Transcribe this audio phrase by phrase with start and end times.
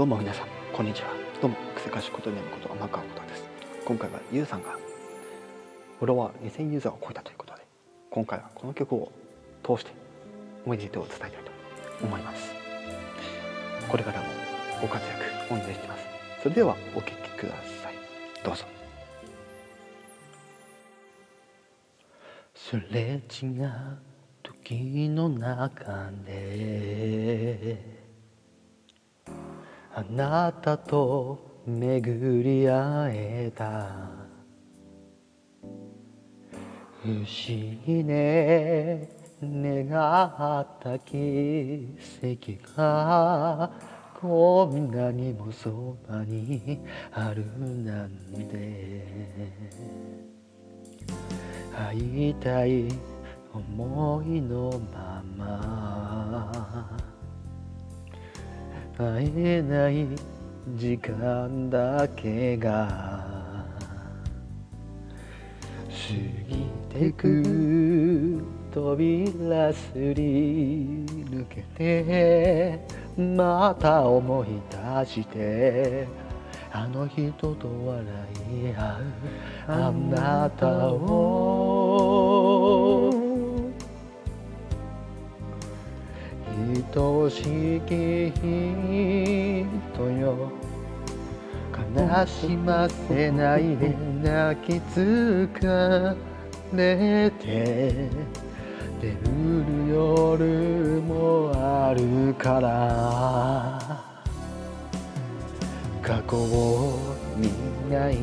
[0.00, 1.10] どうも皆さんこんにちは。
[1.42, 3.44] どうも癖かしことにゃむこと天川ことです。
[3.84, 4.78] 今回はゆうさんが
[5.98, 7.60] フォロワー2000ユーザーを超えたということで
[8.10, 9.12] 今回はこの曲を
[9.62, 9.92] 通して
[10.64, 11.38] おめでとうを伝えたいと
[12.02, 12.50] 思います。
[13.90, 14.28] これからも
[14.80, 16.04] ご活躍お願いしてます。
[16.44, 17.94] それではお聴きください。
[18.42, 18.64] どうぞ。
[22.54, 23.70] すれ違う
[24.42, 27.99] 時の中で
[29.92, 34.20] あなたと巡り会えた。
[37.02, 37.26] 不思
[37.86, 39.08] 議ね
[39.42, 39.86] 願
[40.60, 43.70] った奇跡が
[44.20, 46.80] こんなにもそばに
[47.12, 47.44] ある
[47.82, 48.10] なん
[48.50, 49.50] て。
[51.74, 52.86] 会いたい
[53.52, 57.09] 思いのまま。
[59.00, 60.06] 会えない
[60.76, 63.64] 時間だけが
[65.88, 66.12] 過
[66.46, 72.78] ぎてく扉すり抜けて
[73.16, 76.06] また思い出して
[76.70, 79.06] あの人と笑い合う
[79.66, 82.10] あなたを。
[86.92, 90.50] 愛しき人よ。
[91.96, 96.16] 悲しませないで泣きつか
[96.72, 98.08] れて。
[99.00, 103.78] 眠る夜もあるから。
[106.02, 106.98] 過去を
[107.36, 107.48] 見
[107.88, 108.20] ないで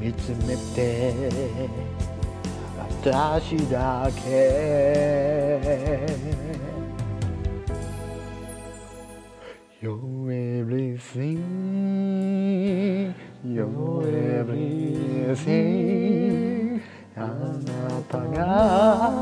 [0.00, 1.70] 見つめて。
[3.04, 5.54] 私だけ。
[9.84, 10.32] You're
[10.62, 11.44] everything
[13.44, 14.08] You're
[14.40, 15.60] everything
[17.14, 19.12] あなたが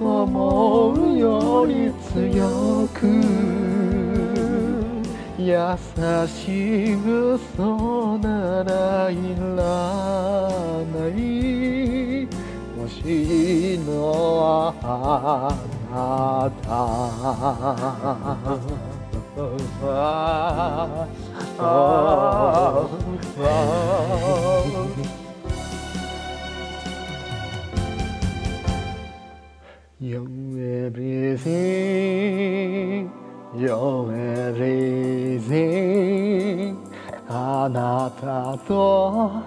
[0.00, 3.06] 思うより強く
[5.38, 5.78] 優
[6.26, 9.62] しい嘘ならいら
[10.92, 12.22] ない
[12.76, 15.54] 欲しいのあ
[15.88, 16.50] な
[18.82, 18.93] た
[19.36, 19.48] You're
[30.86, 31.50] everything,
[33.56, 34.12] you're
[34.52, 35.74] everything
[37.26, 39.42] あなたと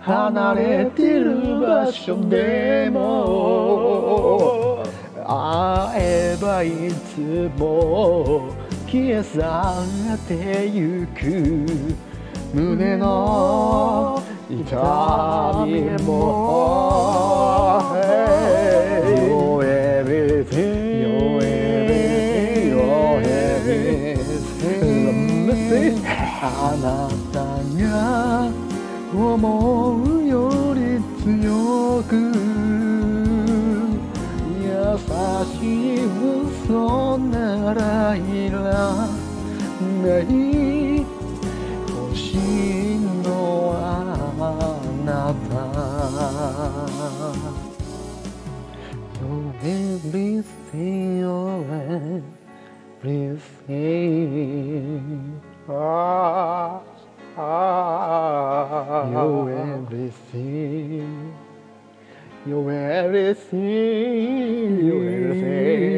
[0.00, 4.82] 離れてる場所でも
[5.24, 8.57] 会えばいつも
[8.90, 9.38] 消え去
[10.14, 11.20] ってゆく
[12.54, 17.82] 胸の痛みも
[26.40, 27.40] 「あなた
[27.76, 28.50] が
[29.14, 30.80] 思うより
[31.22, 32.14] 強く
[34.62, 34.66] 優
[35.44, 35.56] し
[35.96, 36.27] い
[36.67, 38.19] 嘘ならい
[38.51, 38.59] ら
[40.03, 41.05] ない
[41.87, 42.33] 欲し
[42.95, 43.29] いの
[43.69, 43.79] は
[44.39, 45.53] あなた
[49.19, 51.63] You're everything, you're
[53.01, 53.71] everything
[55.69, 56.81] ah,
[57.37, 61.33] ah, You're everything
[62.45, 63.61] You're everything.
[64.85, 65.43] You're everything.
[65.43, 65.96] My everything.